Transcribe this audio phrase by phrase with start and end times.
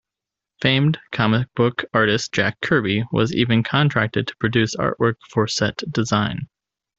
[0.63, 6.47] Famed comic-book artist Jack Kirby was even contracted to produce artwork for set design.